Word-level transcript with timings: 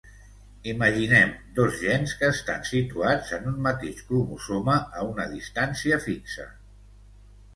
Imaginem 0.71 1.33
dos 1.57 1.75
gens 1.81 2.13
que 2.21 2.29
estan 2.35 2.63
situats 2.69 3.35
en 3.37 3.45
un 3.53 3.59
mateix 3.67 4.01
cromosoma 4.09 4.77
a 5.01 5.05
una 5.09 5.27
distància 5.37 6.03
fixa. 6.07 6.49